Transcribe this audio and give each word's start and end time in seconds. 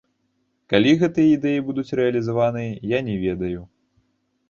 Калі 0.73 0.93
гэтыя 1.03 1.35
ідэі 1.37 1.61
будуць 1.69 1.93
рэалізаваныя, 2.01 2.71
я 2.97 3.07
не 3.11 3.15
ведаю. 3.29 3.61